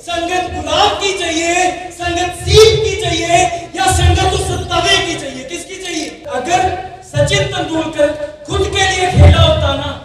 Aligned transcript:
संगत 0.00 0.54
गुलाब 0.54 0.90
की 1.02 1.18
चाहिए, 1.18 1.54
संगत 1.90 2.34
सीप 2.34 2.84
की 2.84 3.00
चाहिए, 3.00 3.36
या 3.76 3.86
संगत 3.92 4.32
उस 4.32 4.48
तवे 4.68 5.06
की 5.06 5.14
चाहिए? 5.20 5.44
किसकी 5.44 5.82
चाहिए? 5.82 6.24
अगर 6.28 6.60
सचिन 7.04 7.42
तेंदुलकर 7.46 8.08
खुद 8.46 8.60
के 8.60 8.90
लिए 8.90 9.10
खेला 9.10 9.42
होता 9.42 9.74
ना 9.74 9.99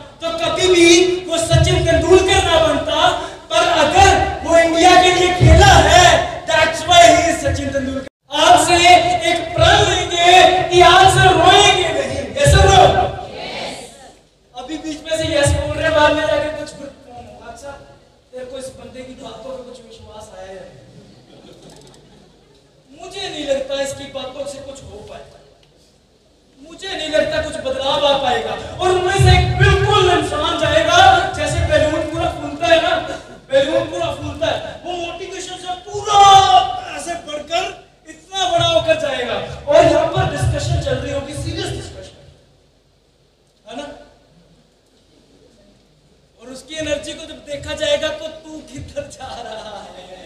इसकी 23.86 24.12
बातों 24.14 24.46
से 24.48 24.60
कुछ 24.68 24.84
हो 24.84 24.98
पाएगा 25.10 25.40
मुझे 26.60 26.88
नहीं 26.90 27.10
लगता 27.10 27.42
कुछ 27.42 27.56
बदलाव 27.66 28.06
आ 28.06 28.18
पाएगा। 28.22 28.54
और 28.76 28.90
उनमें 28.92 29.18
से 29.24 29.32
एक 29.32 29.58
बिल्कुल 29.58 30.10
इंसान 30.12 30.60
जाएगा, 30.60 30.98
जैसे 31.38 31.60
बैलून 31.70 32.10
पूरा 32.12 32.30
फूलता 32.38 32.68
है 32.68 32.82
ना, 32.84 32.96
बैलून 33.52 33.84
पूरा 33.92 34.14
फूलता 34.16 34.48
है, 34.48 34.58
वो 34.86 34.92
मोटिवेशन 34.94 35.58
से 35.58 35.76
पूरा 35.88 36.22
ऐसे 36.96 37.14
बढ़कर 37.28 37.64
इतना 38.10 38.50
बड़ा 38.52 38.66
होकर 38.68 39.00
जाएगा। 39.02 39.36
और 39.68 39.84
यहाँ 39.84 40.08
पर 40.16 40.32
डिस्कशन 40.32 40.82
चल 40.86 40.96
रही 40.96 41.14
होगी 41.14 41.34
सीरियस 41.36 41.70
डिस्कशन 41.70 42.18
है 43.66 43.78
ना? 43.78 43.88
और 46.42 46.52
उसकी 46.54 46.76
एनर्जी 46.78 47.14
को 47.14 47.26
जब 47.26 47.46
देखा 47.46 47.74
जाएगा 47.76 48.10
तो 48.18 48.28
तू 48.28 48.60
किधर 48.72 49.10
जा 49.12 49.30
रहा 49.42 49.78
है? 49.84 50.25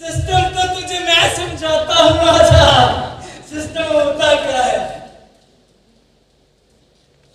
सिस्टम 0.00 0.44
तो 0.52 0.62
तुझे 0.74 0.98
मैं 1.00 1.24
समझाता 1.36 1.94
हूँ 1.96 2.12
राजा 2.18 2.66
सिस्टम 3.48 3.92
होता 3.94 4.28
क्या 4.36 4.62
है 4.62 4.78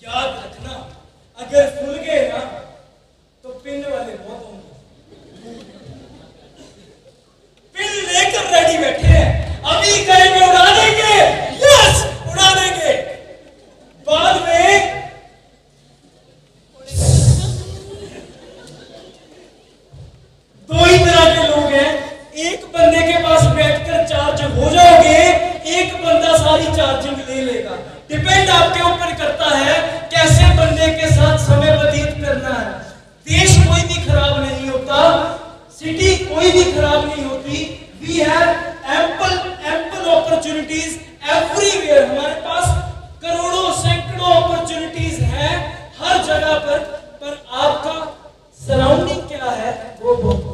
याद 0.01 0.29
रखना 0.35 0.73
अगर 1.37 1.67
फूल 1.75 1.93
गए 1.97 2.21
ना 2.29 2.39
तो 3.43 3.49
पिन 3.59 3.83
वाले 3.83 4.13
बहुत 4.13 4.41
होंगे 4.43 4.73
पिन 7.75 7.93
लेकर 8.07 8.49
रेडी 8.53 8.77
बैठे 8.77 9.07
हैं 9.09 9.27
अभी 9.65 10.05
कहेंगे 10.05 10.47
उड़ा 10.47 10.65
देंगे 10.71 11.13
यस 11.65 12.03
उड़ा 12.27 12.49
देंगे 12.55 12.95
बाद 14.07 14.41
में 14.47 14.65
दो 20.69 20.85
ही 20.85 20.97
तरह 20.97 21.25
के 21.35 21.47
लोग 21.47 21.71
हैं 21.73 21.93
एक 22.45 22.63
बंदे 22.67 23.01
के 23.01 23.17
पास 23.23 23.43
बैठकर 23.55 24.05
चार्ज 24.07 24.41
हो 24.55 24.69
जाओगे 24.71 25.17
एक 25.75 25.93
बंदा 25.95 26.31
सारी 26.37 26.65
चार्जिंग 27.45 27.51
ले 27.51 27.51
लेगा 27.51 27.75
डिपेंड 28.09 28.49
आपके 28.49 28.81
ऊपर 28.83 29.13
करता 29.15 29.49
है 29.57 29.75
कैसे 30.11 30.49
बंदे 30.57 30.87
के 30.99 31.07
साथ 31.11 31.37
समय 31.45 31.71
व्यतीत 31.77 32.25
करना 32.25 32.55
है। 32.55 32.73
देश 33.27 33.55
कोई 33.67 33.81
भी 33.83 34.05
खराब 34.05 34.39
नहीं 34.41 34.69
होता 34.69 34.97
सिटी 35.79 36.15
कोई 36.25 36.51
भी 36.51 36.63
खराब 36.71 37.05
नहीं 37.05 37.25
होती। 37.25 37.63
We 38.01 38.19
have 38.19 38.49
ample 38.97 39.33
ample 39.73 40.09
opportunities 40.11 40.97
everywhere 41.35 42.05
हमारे 42.05 42.33
पास 42.41 42.65
करोड़ों, 43.23 43.71
सैकड़ों 43.73 44.33
अपॉर्चुनिटीज़ 44.33 45.21
हैं 45.33 45.53
हर 45.99 46.23
जगह 46.25 46.53
पर 46.67 46.79
पर 47.21 47.33
आपका 47.63 47.97
सराउंडिंग 48.59 49.21
क्या 49.29 49.51
है, 49.51 49.71
वो 50.01 50.15
बहुत 50.15 50.44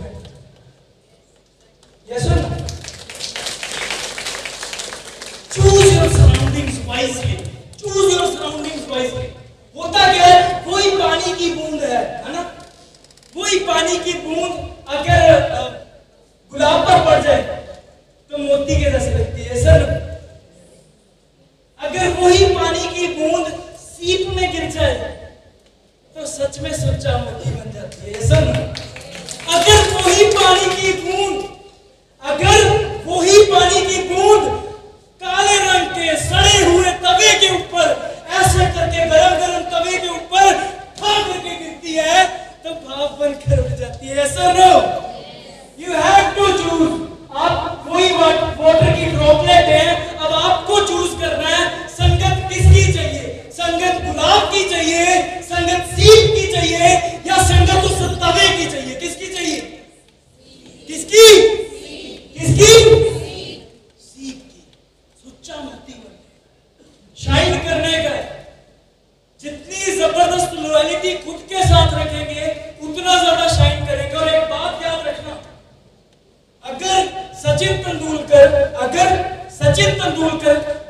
पानी 13.68 13.98
की 14.06 14.14
बूंद 14.26 14.54
अगर 14.96 15.26
गुलाब 16.52 16.86
पर 16.88 17.06
पड़ 17.06 17.22
जाए 17.24 17.42
तो 18.32 18.38
मोती 18.38 18.76
के 18.84 18.92
जैसे 18.92 19.12
लगती 19.12 19.42
है, 19.42 19.64
सर। 19.64 19.80
अगर 21.80 22.08
वही 22.20 22.46
पानी 22.56 22.88
की 22.96 23.08
बूंद 23.16 23.48
सीप 23.80 24.28
में 24.36 24.52
गिर 24.52 24.70
जाए 24.72 24.94
तो 26.16 26.26
सच 26.28 26.60
में 26.60 26.72
सच्चा 26.74 27.18
मोती 27.18 27.50
बन 27.52 27.72
जाती 27.72 28.12
है, 28.12 28.28
सर। 28.28 28.44
अगर 29.56 29.80
वही 29.96 30.26
पानी 30.38 30.76
की 30.76 30.92
बूंद, 31.02 31.44
अगर 32.24 32.60
वही 33.06 33.44
पानी 33.52 33.82
की 33.86 34.02
बूंद 34.10 34.50
काले 35.22 35.58
रंग 35.60 35.88
के, 35.96 36.16
सड़े 36.20 36.64
हुए 36.64 36.92
तवे 37.06 37.34
के 37.40 37.50
ऊपर, 37.56 37.90
ऐसे 38.42 38.66
करके 38.76 39.10
गरम 39.10 39.40
गरम 39.42 39.70
तवे 39.72 39.98
के 39.98 40.10
ऊपर 40.10 40.54
करके 41.02 41.56
गिरती 41.56 41.94
है 41.94 42.21
तो 42.72 42.78
भाव 42.88 43.08
बनकर 43.20 43.60
उड़ 43.60 43.78
जाती 43.78 44.08
है, 44.08 44.16
ऐसा 44.24 44.52
no 44.54 44.74
you 45.80 45.94
have 45.94 46.28
to 46.36 46.46
choose 46.60 46.94
आप 47.38 47.84
कोई 47.88 48.10
वाटर 48.12 48.92
की 48.96 49.06
ड्रॉपलेट 49.08 49.66
है, 49.68 49.96
अब 50.18 50.34
आपको 50.34 50.80
चूज़ 50.88 51.16
करना 51.22 51.50
है, 51.50 51.66
संगत 51.90 52.48
किसकी 52.50 52.94
चाहिए? 52.94 53.26
संगत 53.54 54.02
गुलाब 54.06 54.48
की 54.54 54.64
चाहिए, 54.70 55.18
संगत 55.50 55.92
सीप 55.96 56.34
की 56.36 56.46
चाहिए, 56.54 56.94
या 57.28 57.42
संगत 57.44 57.92
उस 57.92 58.00
तवे 58.24 58.48
की 58.58 58.72
चाहिए 58.72 58.96
किसकी 59.02 59.28
किसकी 62.38 62.74
सीप 64.02 64.38
की 64.44 64.64
सुच्चा 65.24 65.56
मोती 65.56 65.94
बन 65.94 66.14
शाइन 67.18 67.58
करने 67.60 67.92
का 68.04 68.10
है। 68.10 68.26
जितनी 69.44 69.98
ज़बरदस्त 69.98 70.54
लॉयलिटी 70.56 71.14
खुद 71.26 71.40
के 71.50 71.64
साथ 71.64 71.94
रखेंगे 71.94 72.46
उतना 72.82 73.18
ज़्यादा 73.20 73.48
शाइन 73.48 73.86
करेंगे 73.86 74.18
और 74.18 74.28
एक 74.30 74.44
बात 74.50 74.84
याद 74.84 75.08
रखना 75.08 75.34
अगर 76.64 77.00
सचिन 77.42 77.78
तेंदुलकर 77.84 78.48
अगर 78.86 79.08
सचिन 79.82 79.98
तेंदुलकर 80.00 80.56
खुद 80.60 80.81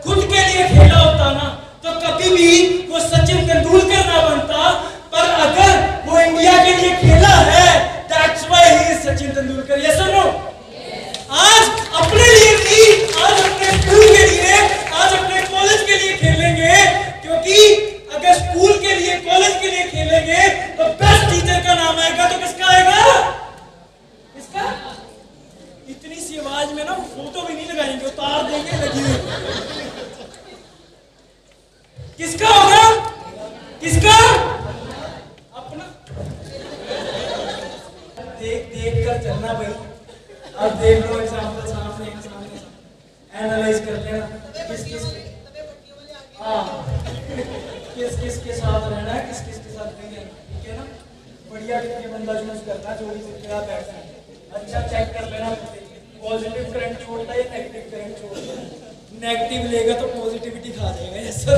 आवाज़ 26.42 26.74
में 26.74 26.84
ना 26.86 26.94
फ़ोटो 26.94 27.42
भी 27.48 27.54
नहीं 27.54 27.68
लगाएँगे, 27.70 28.06
उतार 28.06 28.44
देंगे, 28.52 28.78
लगी 28.78 29.02
हुई। 29.02 29.18
किसका 32.18 32.50
होगा? 32.50 32.84
किसका? 33.82 34.16
अपना। 35.62 35.86
देख 38.40 38.60
देख 38.74 38.94
कर 39.08 39.24
चलना 39.24 39.54
भाई। 39.54 39.74
अब 40.66 40.80
देख 40.82 41.06
लो 41.06 41.20
एग्ज़ाम्पल 41.20 41.72
सामने 41.72 42.22
सामने। 42.22 42.62
एनालाइज 43.42 43.86
कर 43.86 44.00
लेना। 44.06 44.26
किस 44.68 44.84
किस 44.86 45.04
हाँ। 46.40 46.64
किस 47.96 48.20
किस 48.20 48.38
के 48.44 48.54
साथ 48.54 48.90
रहना 48.90 49.12
है, 49.12 49.28
किस 49.28 49.42
किस 49.46 49.58
के 49.58 49.74
साथ 49.74 49.90
नहीं 50.00 50.16
रहना 50.16 50.32
ठीक 50.54 50.70
है 50.70 50.78
ना? 50.78 50.86
बढ़िया 51.52 51.82
करके 51.82 52.08
बंदा 52.08 52.34
चूज़ 52.42 52.66
करना 52.66 52.96
जो 52.96 53.06
भी 53.06 53.20
बैठना 53.20 53.74
है। 53.74 54.04
अच्छा 54.54 54.82
चेक 54.88 55.14
कर 55.14 55.30
लेना। 55.32 55.56
पॉजिटिव 56.22 56.64
करंट 56.74 56.96
छोड़ता 57.06 57.34
है 57.34 57.38
या 57.40 57.46
नेगेटिव 57.52 57.84
करंट 57.92 58.14
छोड़ता 58.22 58.52
है? 58.60 58.66
नेगेटिव 59.22 59.62
लेगा 59.72 59.94
तो 60.02 60.08
पॉजिटिविटी 60.20 60.72
खा 60.74 60.88
जाएगा 60.98 61.20
ऐसा 61.30 61.54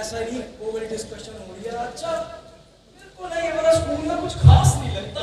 ऐसा 0.00 0.16
नहीं 0.18 0.40
ओवर 0.66 0.82
डिस्कशन 0.90 1.34
हो 1.38 1.54
रही 1.54 1.64
है। 1.64 1.72
अच्छा 1.86 2.10
मेरे 2.96 3.10
को 3.16 3.22
नहीं 3.28 3.46
हमारा 3.50 3.72
स्कूल 3.78 4.00
में 4.08 4.16
कुछ 4.22 4.34
खास 4.42 4.68
नहीं 4.76 4.92
लगता। 4.96 5.22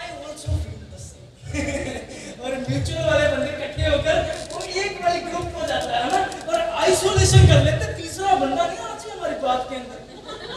I 0.00 0.06
also 0.10 0.50
feel 0.64 0.82
the 0.92 0.94
same 1.06 2.44
और 2.44 2.50
म्यूचुअल 2.68 3.02
वाले 3.06 3.26
बंदे 3.32 3.50
इकट्ठे 3.56 3.84
होकर, 3.86 4.16
वो 4.52 4.58
एक 4.84 4.92
वाली 5.04 5.20
ग्रुप 5.30 5.48
हो 5.60 5.62
जाता 5.66 5.90
है 5.96 6.04
ना? 6.12 6.20
और 6.52 6.58
आइसोलेशन 6.84 7.42
कर 7.48 7.60
लेते 7.64 7.82
हैं, 7.84 7.94
तीसरा 7.96 8.28
बंदा 8.44 8.62
नहीं 8.66 8.78
आना 8.78 8.94
चाहिए 8.94 9.16
हमारी 9.16 9.36
बात 9.42 9.60
के 9.70 9.74
अंदर 9.76 9.98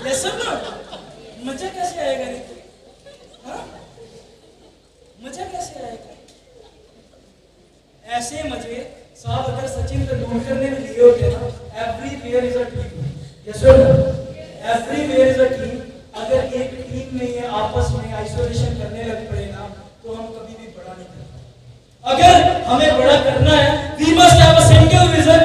ये 0.08 0.14
सब 0.18 0.34
ना 0.44 0.52
मज़ा 1.46 1.68
कैसे 1.70 2.00
आएगा 2.00 2.26
नहीं 2.26 2.42
हाँ? 3.46 3.62
मज़ा 5.24 5.46
कैसे 5.52 5.76
आएगा 5.88 6.12
ऐसे 8.18 8.36
साहब 9.22 9.46
अगर 9.52 9.68
सचिन 9.68 10.06
तेंदुलकर 10.08 10.56
ने 10.62 10.70
भी 10.72 10.80
लिए 10.88 11.02
होते 11.04 11.30
ना 11.30 11.40
everywhere 12.24 12.46
is 12.46 12.58
a 12.58 12.64
team 12.74 12.90
yes 13.48 13.62
sir 13.62 13.80
everywhere 15.12 15.28
is 15.28 15.42
a 15.42 15.48
team 15.54 15.76
अगर 16.22 16.40
एक 16.60 16.76
टीम 16.90 17.18
नहीं 17.18 17.34
है 17.38 17.48
आपस 17.62 17.92
में 17.96 18.14
आइसोलेशन 18.20 18.78
करने 18.82 19.04
लग 19.10 19.20
पड़े 19.30 19.46
ना 19.46 19.68
तो 20.04 20.14
हम 20.14 20.26
कभी 20.36 20.54
भी 20.60 20.68
बड़ा 20.78 20.94
नहीं 20.94 21.10
कर 21.14 21.24
अगर 22.14 22.36
हमें 22.68 22.92
बड़ा 23.00 23.18
करना 23.30 23.56
है 23.62 23.72
we 24.00 24.14
must 24.20 24.42
have 24.42 24.56
a 24.56 24.68
single 24.68 25.10
vision 25.16 25.42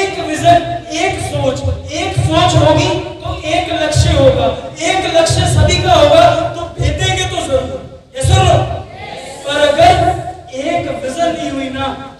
एक 0.00 0.18
विजन 0.28 0.74
एक 1.02 1.20
सोच। 1.30 1.60
एक 2.00 2.16
सोच 2.26 2.54
होगी 2.62 2.88
तो 3.22 3.34
एक 3.50 3.72
लक्ष्य 3.82 4.12
होगा, 4.18 4.46
एक 4.88 5.06
लक्ष्य 5.16 5.46
सभी 5.54 5.82
का 5.82 5.94
होगा 5.94 6.22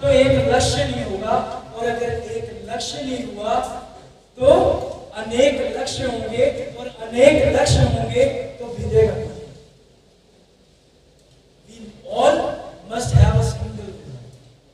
तो 0.01 0.09
एक 0.09 0.47
लक्ष्य 0.49 0.83
नहीं 0.85 1.03
होगा, 1.05 1.37
और 1.75 1.85
अगर 1.85 2.11
एक 2.31 2.45
लक्ष्य 2.69 3.01
नहीं 3.01 3.23
हुआ 3.35 3.55
तो 4.37 4.47
अनेक 5.17 5.55
लक्ष्य 5.77 6.03
होंगे, 6.05 6.45
और 6.79 6.87
अनेक 7.07 7.35
लक्ष्य 7.55 7.83
होंगे 7.93 8.25
तो 8.59 8.65
विजय 8.67 9.07
ऑल 12.09 12.37
मस्ट 12.91 13.15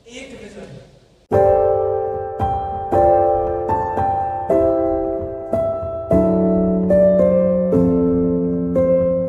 एक 0.08 0.28
विजन 0.42 0.68